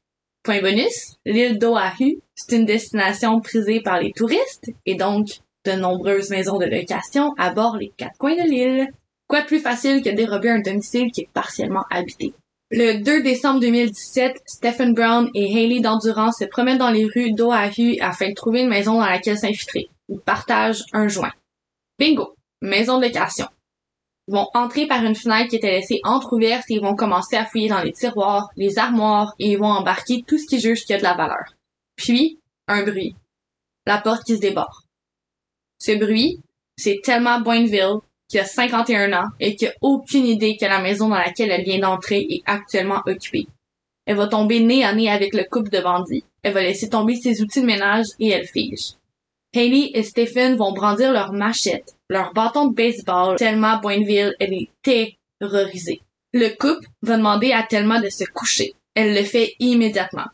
[0.44, 6.30] Point bonus, l'île d'Oahu, c'est une destination prisée par les touristes et donc de nombreuses
[6.30, 8.86] maisons de location à bord les quatre coins de l'île.
[9.28, 12.32] Quoi de plus facile que dérober un domicile qui est partiellement habité?
[12.70, 17.98] Le 2 décembre 2017, Stephen Brown et Hailey d'Endurance se promènent dans les rues d'Oahu
[18.00, 19.88] afin de trouver une maison dans laquelle s'infiltrer.
[20.08, 21.32] Ils partagent un joint.
[21.98, 22.34] Bingo!
[22.62, 23.46] Maison de location.
[24.28, 27.44] Ils vont entrer par une fenêtre qui était laissée entr'ouverte et ils vont commencer à
[27.44, 30.94] fouiller dans les tiroirs, les armoires et ils vont embarquer tout ce qu'ils jugent qui
[30.94, 31.54] a de la valeur.
[31.96, 33.14] Puis, un bruit.
[33.86, 34.68] La porte qui se déborde.
[35.78, 36.40] Ce bruit,
[36.76, 41.08] c'est tellement Boinville qui a 51 ans et qui a aucune idée que la maison
[41.08, 43.46] dans laquelle elle vient d'entrer est actuellement occupée.
[44.06, 46.24] Elle va tomber nez à nez avec le couple de bandits.
[46.42, 48.94] Elle va laisser tomber ses outils de ménage et elle fige.
[49.54, 54.68] Haley et Stephen vont brandir leurs machettes, leurs bâtons de baseball, tellement Boinville, elle est
[54.82, 56.02] terrorisée.
[56.32, 58.74] Le couple va demander à Thelma de se coucher.
[58.94, 60.26] Elle le fait immédiatement.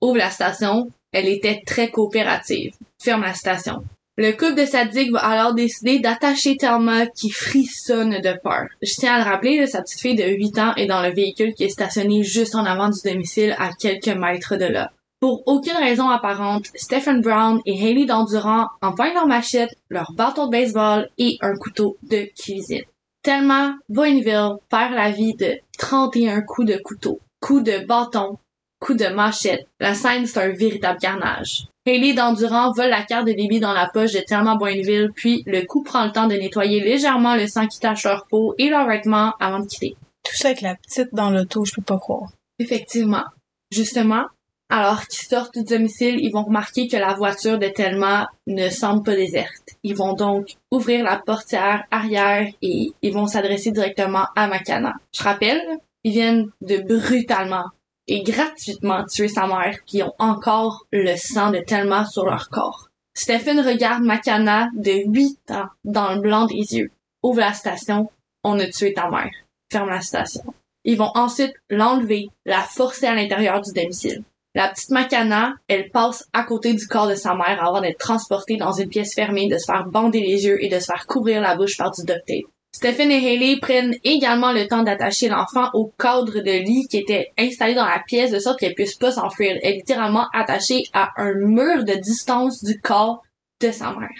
[0.00, 0.90] Ouvre la station.
[1.12, 2.74] Elle était très coopérative.
[3.02, 3.84] Ferme la station.
[4.18, 8.64] Le couple de sadiques va alors décider d'attacher Thelma qui frissonne de peur.
[8.80, 11.52] Je tiens à le rappeler, sa petite fille de 8 ans est dans le véhicule
[11.52, 14.90] qui est stationné juste en avant du domicile à quelques mètres de là.
[15.20, 20.52] Pour aucune raison apparente, Stephen Brown et Haley d'Endurant empoignent leur machette, leur bâton de
[20.52, 22.84] baseball et un couteau de cuisine.
[23.22, 28.38] Tellement Boinville perd la vie de 31 coups de couteau, coups de bâton,
[28.86, 29.66] coups de machette.
[29.80, 31.66] La scène, c'est un véritable carnage.
[31.84, 35.66] Hailey d'Endurant vole la carte de débit dans la poche de Thelma Boinville, puis le
[35.66, 38.86] coup prend le temps de nettoyer légèrement le sang qui tache leur peau et leurs
[38.86, 39.96] vêtements avant de quitter.
[40.24, 42.30] Tout ça avec la petite dans l'auto, je peux pas croire.
[42.58, 43.24] Effectivement.
[43.72, 44.24] Justement,
[44.68, 49.04] alors qu'ils sortent du domicile, ils vont remarquer que la voiture de Thelma ne semble
[49.04, 49.70] pas déserte.
[49.82, 54.94] Ils vont donc ouvrir la portière arrière et ils vont s'adresser directement à Makana.
[55.12, 55.62] Je rappelle,
[56.02, 57.66] ils viennent de brutalement
[58.08, 62.88] et gratuitement tuer sa mère qui ont encore le sang de Thelma sur leur corps.
[63.14, 66.90] Stephen regarde Makana de 8 ans dans le blanc des yeux.
[67.22, 68.10] Ouvre la station.
[68.44, 69.32] On a tué ta mère.
[69.72, 70.44] Ferme la station.
[70.84, 74.22] Ils vont ensuite l'enlever, la forcer à l'intérieur du domicile.
[74.54, 78.56] La petite Makana, elle passe à côté du corps de sa mère avant d'être transportée
[78.56, 81.40] dans une pièce fermée, de se faire bander les yeux et de se faire couvrir
[81.40, 82.30] la bouche par du duct.
[82.76, 87.32] Stephen et Haley prennent également le temps d'attacher l'enfant au cadre de lit qui était
[87.38, 89.56] installé dans la pièce de sorte qu'elle puisse pas s'enfuir.
[89.62, 93.22] Elle est littéralement attachée à un mur de distance du corps
[93.62, 94.10] de sa mère.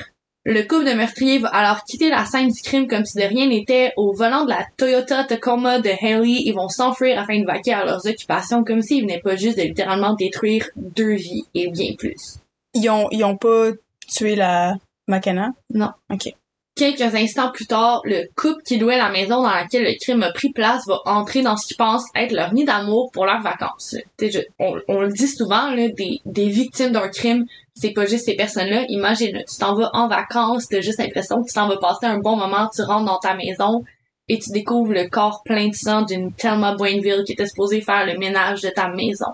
[0.47, 3.47] Le couple de meurtriers va alors quitter la scène du crime comme si de rien
[3.47, 3.93] n'était.
[3.99, 7.85] Au volant de la Toyota Tacoma de Haley, ils vont s'enfuir afin de vaquer à
[7.85, 12.39] leurs occupations comme s'ils venaient pas juste de littéralement détruire deux vies et bien plus.
[12.73, 13.73] Ils ont, ils ont pas
[14.09, 14.77] tué la
[15.09, 15.51] Makana?
[15.75, 15.91] Non.
[16.11, 16.33] Ok.
[16.77, 20.31] Quelques instants plus tard, le couple qui louait la maison dans laquelle le crime a
[20.31, 23.97] pris place va entrer dans ce qu'ils pensent être leur nid d'amour pour leurs vacances.
[24.21, 28.85] Je, on, le dit souvent, là, des, victimes d'un crime, c'est pas juste ces personnes-là.
[28.91, 32.19] Imagine, tu t'en vas en vacances, t'as juste l'impression que tu t'en vas passer un
[32.19, 33.83] bon moment, tu rentres dans ta maison
[34.29, 38.05] et tu découvres le corps plein de sang d'une Thelma Boinville qui était supposée faire
[38.05, 39.33] le ménage de ta maison.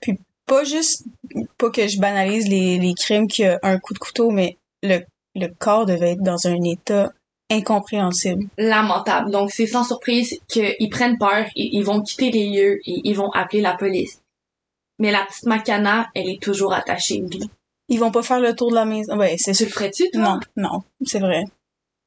[0.00, 1.04] Puis pas juste,
[1.58, 5.00] pas que je banalise les, les crimes qui a un coup de couteau, mais le
[5.34, 7.12] le corps devait être dans un état
[7.50, 8.46] incompréhensible.
[8.58, 9.30] Lamentable.
[9.30, 13.14] Donc c'est sans surprise qu'ils prennent peur et ils vont quitter les lieux et ils
[13.14, 14.20] vont appeler la police.
[14.98, 17.22] Mais la petite Macana, elle est toujours attachée.
[17.88, 19.16] Ils vont pas faire le tour de la maison.
[19.18, 20.22] Ouais, c'est Tu le ferais-tu, toi?
[20.22, 21.44] Non, non, c'est vrai.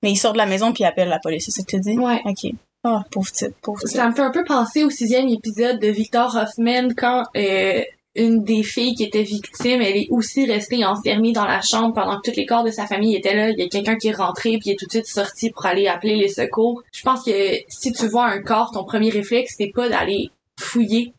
[0.01, 1.79] Mais ils sortent de la maison puis ils appellent la police, c'est ça que tu
[1.79, 1.97] dis?
[1.97, 2.21] Ouais.
[2.25, 2.51] Ok.
[2.83, 3.89] Oh, pauvre type, pauvre type.
[3.89, 7.81] Ça me fait un peu penser au sixième épisode de Victor Hoffman quand euh,
[8.17, 12.19] une des filles qui était victime, elle est aussi restée enfermée dans la chambre pendant
[12.19, 13.49] que tous les corps de sa famille étaient là.
[13.51, 15.87] Il y a quelqu'un qui est rentré puis est tout de suite sorti pour aller
[15.87, 16.81] appeler les secours.
[16.91, 17.31] Je pense que
[17.69, 21.13] si tu vois un corps, ton premier réflexe, c'est pas d'aller fouiller,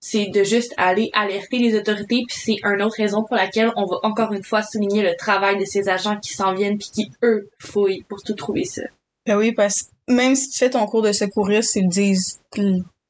[0.00, 3.86] c'est de juste aller alerter les autorités puis c'est une autre raison pour laquelle on
[3.86, 7.10] va encore une fois souligner le travail de ces agents qui s'en viennent puis qui
[7.24, 8.82] eux fouillent pour tout trouver ça.
[9.26, 12.40] Ben oui, parce que même si tu fais ton cours de secouriste, ils disent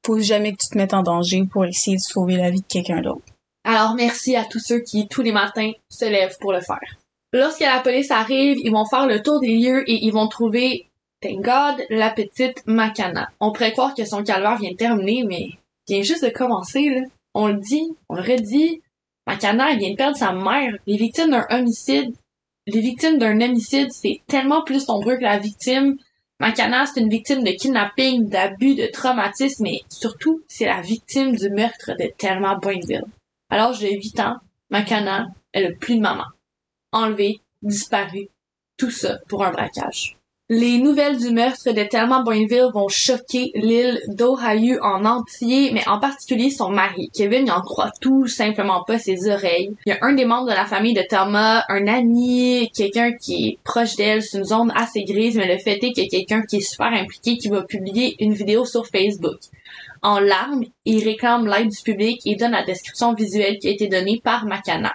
[0.07, 2.67] faut jamais que tu te mettes en danger pour essayer de sauver la vie de
[2.67, 3.34] quelqu'un d'autre.
[3.65, 6.99] Alors merci à tous ceux qui, tous les matins, se lèvent pour le faire.
[7.33, 10.87] Lorsque la police arrive, ils vont faire le tour des lieux et ils vont trouver,
[11.21, 13.31] thank God, la petite Macana.
[13.41, 15.49] On pourrait croire que son calvaire vient de terminer, mais
[15.89, 17.01] vient juste de commencer, là.
[17.33, 18.83] On le dit, on le redit,
[19.27, 20.75] Macana, vient de perdre sa mère.
[20.87, 22.15] Les victimes d'un homicide,
[22.67, 25.97] les victimes d'un homicide, c'est tellement plus nombreux que la victime.
[26.39, 31.51] Macana, c'est une victime de kidnapping, d'abus, de traumatisme, mais surtout, c'est la victime du
[31.51, 33.07] meurtre de Thelma Boinville.
[33.55, 34.35] À l'âge de 8 ans,
[34.71, 36.25] Macana, elle a plus de maman.
[36.91, 38.29] Enlevée, disparue,
[38.77, 40.17] tout ça pour un braquage.
[40.49, 46.01] Les nouvelles du meurtre de Thelma Boinville vont choquer l'île d'Ohio en entier, mais en
[46.01, 47.11] particulier son mari.
[47.15, 49.71] Kevin, il en croit tout simplement pas ses oreilles.
[49.87, 53.35] Il y a un des membres de la famille de Thelma, un ami, quelqu'un qui
[53.35, 56.11] est proche d'elle, c'est une zone assez grise, mais le fait est qu'il y a
[56.11, 59.39] quelqu'un qui est super impliqué qui va publier une vidéo sur Facebook.
[60.05, 63.89] En larmes, il réclame l'aide du public et donne la description visuelle qui a été
[63.89, 64.93] donnée par Macana.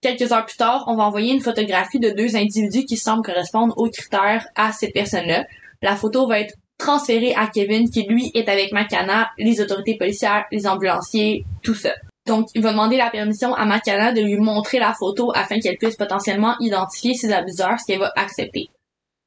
[0.00, 3.76] Quelques heures plus tard, on va envoyer une photographie de deux individus qui semblent correspondre
[3.76, 5.44] aux critères à cette personne-là.
[5.82, 10.46] La photo va être transférée à Kevin qui lui est avec Macana, les autorités policières,
[10.50, 11.92] les ambulanciers, tout ça.
[12.26, 15.76] Donc, il va demander la permission à Macana de lui montrer la photo afin qu'elle
[15.76, 18.70] puisse potentiellement identifier ses abuseurs, ce qu'elle va accepter.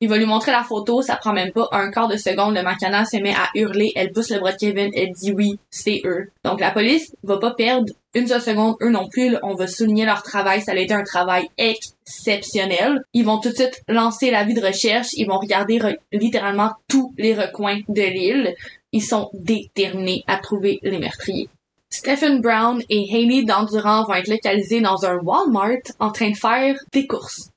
[0.03, 2.61] Il va lui montrer la photo, ça prend même pas un quart de seconde, le
[2.61, 6.01] Macana se met à hurler, elle pousse le bras de Kevin, elle dit oui, c'est
[6.03, 6.29] eux.
[6.43, 10.03] Donc la police va pas perdre une seule seconde, eux non plus, on va souligner
[10.03, 13.01] leur travail, ça a été un travail exceptionnel.
[13.13, 15.79] Ils vont tout de suite lancer la vie de recherche, ils vont regarder
[16.11, 18.55] littéralement tous les recoins de l'île.
[18.91, 21.47] Ils sont déterminés à trouver les meurtriers.
[21.89, 26.75] Stephen Brown et Haley Dandurand vont être localisés dans un Walmart en train de faire
[26.91, 27.52] des courses.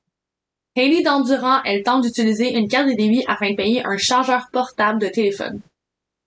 [0.77, 5.01] Hayley Dandurand, elle tente d'utiliser une carte de débit afin de payer un chargeur portable
[5.01, 5.59] de téléphone.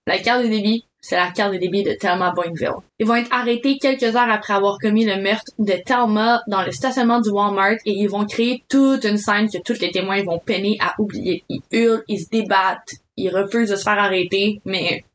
[0.07, 2.81] La carte de débit, c'est la carte de débit de Thelma Boinville.
[2.99, 6.71] Ils vont être arrêtés quelques heures après avoir commis le meurtre de Thelma dans le
[6.73, 10.39] stationnement du Walmart et ils vont créer toute une scène que tous les témoins vont
[10.39, 11.45] peiner à oublier.
[11.47, 15.05] Ils hurlent, ils se débattent, ils refusent de se faire arrêter, mais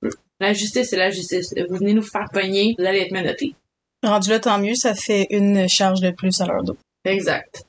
[0.41, 1.53] la justice c'est la justice.
[1.69, 3.55] Vous venez nous faire pogner, vous allez être menottés.
[4.03, 6.77] Rendu là, tant mieux, ça fait une charge de plus à leur dos.
[7.05, 7.67] Exact.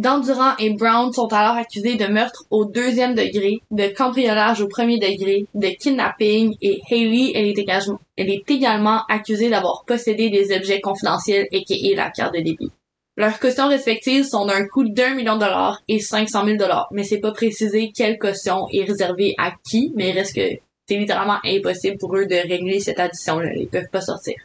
[0.00, 4.98] Dandurand et Brown sont alors accusés de meurtre au deuxième degré, de cambriolage au premier
[4.98, 10.56] degré, de kidnapping et Haley, elle est également, elle est également accusée d'avoir possédé des
[10.56, 12.70] objets confidentiels et qui est la carte de débit.
[13.18, 17.04] Leurs cautions respectives sont d'un coût d'un million de dollars et 500 000 dollars, mais
[17.04, 20.56] c'est pas précisé quelle caution est réservée à qui, mais il reste que
[20.88, 23.50] c'est littéralement impossible pour eux de régler cette addition-là.
[23.54, 24.36] Ils peuvent pas sortir.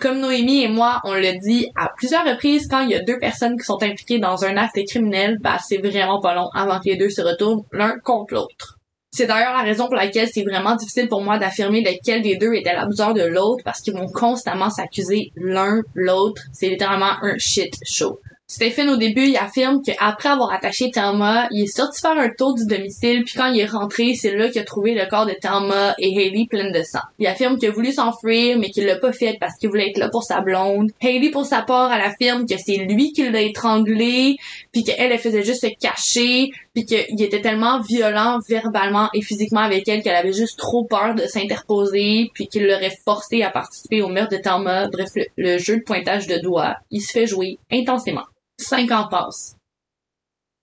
[0.00, 3.18] Comme Noémie et moi, on le dit à plusieurs reprises, quand il y a deux
[3.18, 6.88] personnes qui sont impliquées dans un acte criminel, bah c'est vraiment pas long avant que
[6.88, 8.78] les deux se retournent l'un contre l'autre.
[9.12, 12.54] C'est d'ailleurs la raison pour laquelle c'est vraiment difficile pour moi d'affirmer lequel des deux
[12.54, 16.44] était l'abuseur de l'autre parce qu'ils vont constamment s'accuser l'un l'autre.
[16.54, 18.20] C'est littéralement un shit show.
[18.50, 22.56] Stephen, au début, il affirme qu'après avoir attaché Thelma, il est sorti faire un tour
[22.56, 25.36] du domicile, puis quand il est rentré, c'est là qu'il a trouvé le corps de
[25.40, 26.98] Thelma et Haley pleine de sang.
[27.20, 29.98] Il affirme qu'il a voulu s'enfuir, mais qu'il l'a pas fait parce qu'il voulait être
[29.98, 30.90] là pour sa blonde.
[31.00, 34.34] Haley, pour sa part, elle affirme que c'est lui qui l'a étranglé,
[34.72, 39.60] puis qu'elle, elle faisait juste se cacher, puis qu'il était tellement violent verbalement et physiquement
[39.60, 44.02] avec elle qu'elle avait juste trop peur de s'interposer, puis qu'il l'aurait forcé à participer
[44.02, 44.88] au meurtre de Thelma.
[44.88, 48.24] Bref, le, le jeu de pointage de doigts, il se fait jouer intensément.
[48.60, 49.56] Cinq ans passent.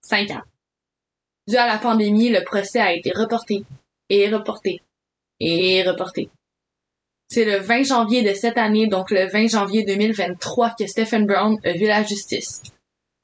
[0.01, 0.43] Cinq ans.
[1.47, 3.63] dû à la pandémie, le procès a été reporté
[4.09, 4.81] et reporté
[5.39, 6.29] et reporté.
[7.27, 11.57] C'est le 20 janvier de cette année, donc le 20 janvier 2023, que Stephen Brown
[11.65, 12.61] a vu la justice.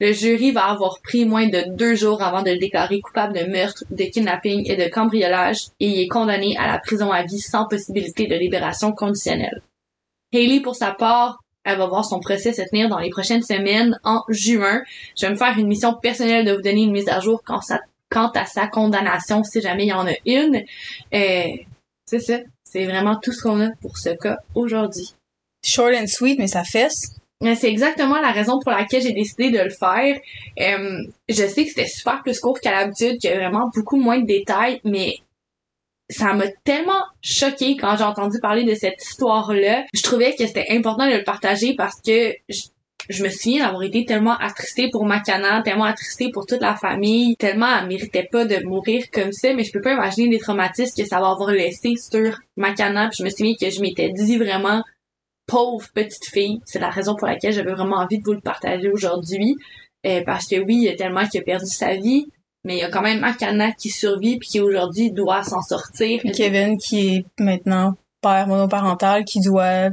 [0.00, 3.44] Le jury va avoir pris moins de deux jours avant de le déclarer coupable de
[3.44, 7.38] meurtre, de kidnapping et de cambriolage et il est condamné à la prison à vie
[7.38, 9.62] sans possibilité de libération conditionnelle.
[10.34, 13.98] Haley, pour sa part, elle va voir son procès se tenir dans les prochaines semaines
[14.04, 14.82] en juin.
[15.18, 17.60] Je vais me faire une mission personnelle de vous donner une mise à jour quant,
[18.34, 20.62] à sa condamnation si jamais il y en a une.
[21.14, 21.56] Euh,
[22.04, 22.38] c'est ça.
[22.64, 25.14] C'est vraiment tout ce qu'on a pour ce cas aujourd'hui.
[25.64, 27.16] Short and sweet, mais ça fesse.
[27.40, 30.18] C'est exactement la raison pour laquelle j'ai décidé de le faire.
[30.60, 30.98] Euh,
[31.28, 34.18] je sais que c'était super plus court qu'à l'habitude, qu'il y a vraiment beaucoup moins
[34.18, 35.16] de détails, mais
[36.10, 39.84] ça m'a tellement choqué quand j'ai entendu parler de cette histoire-là.
[39.94, 44.04] Je trouvais que c'était important de le partager parce que je, me souviens d'avoir été
[44.04, 48.64] tellement attristée pour Makana, tellement attristée pour toute la famille, tellement elle méritait pas de
[48.64, 51.94] mourir comme ça, mais je peux pas imaginer les traumatismes que ça va avoir laissé
[51.96, 53.08] sur Makana.
[53.08, 54.82] Puis je me souviens que je m'étais dit vraiment
[55.46, 56.60] pauvre petite fille.
[56.64, 59.56] C'est la raison pour laquelle j'avais vraiment envie de vous le partager aujourd'hui.
[60.06, 62.26] Euh, parce que oui, il y a tellement qui a perdu sa vie,
[62.64, 66.20] mais il y a quand même Makana qui survit puis qui aujourd'hui doit s'en sortir.
[66.34, 69.90] Kevin qui est maintenant père monoparental qui doit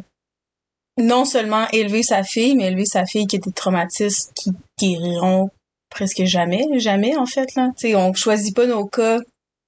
[0.97, 5.49] non seulement élever sa fille, mais élever sa fille qui était traumatiste, qui guériront
[5.89, 7.69] presque jamais, jamais en fait là.
[7.77, 9.19] Tu sais, on choisit pas nos cas.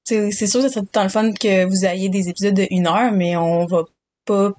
[0.05, 2.67] C'est sûr que ça serait tout le le fun que vous ayez des épisodes de
[2.71, 3.83] une heure, mais on va
[4.25, 4.51] pas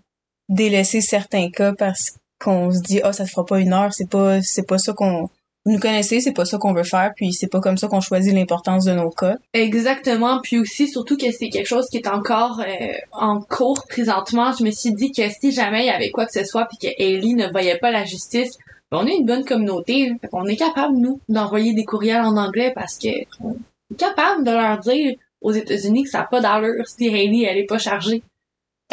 [0.49, 3.93] délaisser certains cas parce qu'on se dit ah oh, ça se fera pas une heure
[3.95, 5.31] c'est pas c'est pas ça qu'on
[5.65, 8.01] vous nous connaissez, c'est pas ça qu'on veut faire, puis c'est pas comme ça qu'on
[8.01, 9.37] choisit l'importance de nos cas.
[9.55, 14.53] Exactement, puis aussi surtout que c'est quelque chose qui est encore euh, en cours présentement.
[14.53, 16.77] Je me suis dit que si jamais il y avait quoi que ce soit, puis
[16.77, 18.59] que Ellie ne voyait pas la justice,
[18.93, 22.73] ben, on est une bonne communauté, on est capable nous d'envoyer des courriels en anglais
[22.75, 23.09] parce que
[23.41, 23.57] on
[23.91, 27.59] est capable de leur dire aux États-Unis que ça n'a pas d'allure si Hailey elle
[27.59, 28.23] est pas chargée.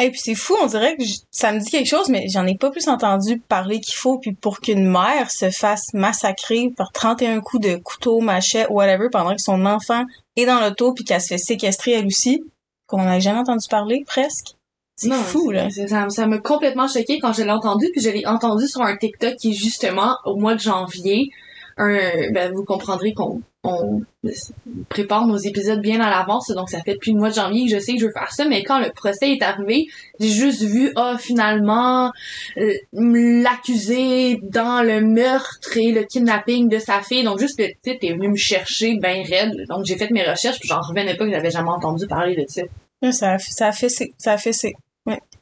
[0.00, 2.56] Et puis c'est fou, on dirait que ça me dit quelque chose, mais j'en ai
[2.56, 4.18] pas plus entendu parler qu'il faut.
[4.18, 9.34] Puis pour qu'une mère se fasse massacrer par 31 coups de couteau, machette, whatever, pendant
[9.34, 10.04] que son enfant
[10.36, 12.42] est dans l'auto puis qu'elle se fait séquestrer elle aussi,
[12.86, 14.56] qu'on n'a jamais entendu parler, presque.
[14.96, 15.68] C'est fou, là.
[15.70, 18.96] Ça, ça m'a complètement choqué quand je l'ai entendu, puis je l'ai entendu sur un
[18.96, 21.30] TikTok qui, justement, au mois de janvier,
[21.76, 24.02] un, ben, vous comprendrez qu'on on
[24.88, 27.76] prépare nos épisodes bien à l'avance, donc ça fait depuis le mois de janvier que
[27.76, 29.86] je sais que je veux faire ça, mais quand le procès est arrivé,
[30.18, 32.10] j'ai juste vu, ah, finalement,
[32.56, 38.04] euh, l'accusé dans le meurtre et le kidnapping de sa fille, donc juste le titre
[38.04, 41.24] est venu me chercher ben raide, donc j'ai fait mes recherches, puis j'en revenais pas
[41.24, 42.62] que j'avais jamais entendu parler de ça.
[43.12, 44.52] Ça a, ça a fait, ça a fait,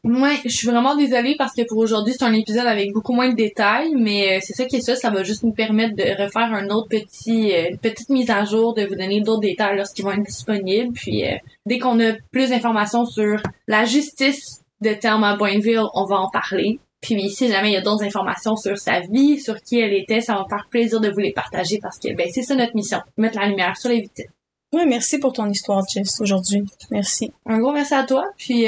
[0.03, 3.29] Ouais, je suis vraiment désolée parce que pour aujourd'hui, c'est un épisode avec beaucoup moins
[3.29, 6.23] de détails, mais euh, c'est ça qui est ça, ça va juste nous permettre de
[6.23, 10.05] refaire un autre petit euh, petite mise à jour, de vous donner d'autres détails lorsqu'ils
[10.05, 10.95] vont être disponibles.
[10.95, 11.37] Puis euh,
[11.67, 16.81] dès qu'on a plus d'informations sur la justice de Thelma Boinville, on va en parler.
[17.03, 20.23] Puis si jamais il y a d'autres informations sur sa vie, sur qui elle était,
[20.23, 22.75] ça va me faire plaisir de vous les partager parce que ben c'est ça notre
[22.75, 24.31] mission, mettre la lumière sur les victimes.
[24.73, 26.63] Ouais, merci pour ton histoire, Jess, aujourd'hui.
[26.91, 27.33] Merci.
[27.45, 28.65] Un gros merci à toi, puis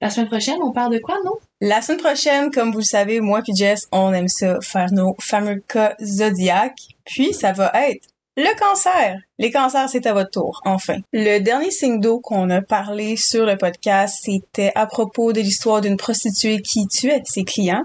[0.00, 1.32] la semaine prochaine, on parle de quoi, non?
[1.60, 5.16] La semaine prochaine, comme vous le savez, moi puis Jess, on aime ça faire nos
[5.18, 6.96] fameux cas zodiaques.
[7.04, 8.06] Puis, ça va être
[8.36, 9.18] le cancer.
[9.40, 10.98] Les cancers, c'est à votre tour, enfin.
[11.12, 15.80] Le dernier signe d'eau qu'on a parlé sur le podcast, c'était à propos de l'histoire
[15.80, 17.84] d'une prostituée qui tuait ses clients.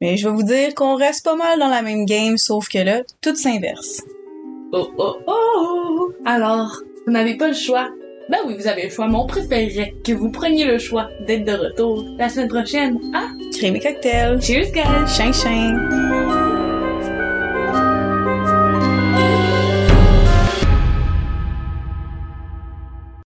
[0.00, 2.78] Mais je vais vous dire qu'on reste pas mal dans la même game, sauf que
[2.78, 4.00] là, tout s'inverse.
[4.72, 6.12] Oh oh oh!
[6.24, 7.90] Alors, vous n'avez pas le choix.
[8.32, 11.44] Ben oui, vous avez le choix, mais on préférerait que vous preniez le choix d'être
[11.44, 12.98] de retour la semaine prochaine.
[13.14, 13.28] Ah!
[13.54, 14.40] Créer mes cocktails.
[14.40, 15.06] Cheers, guys!
[15.06, 16.51] Chien, chien!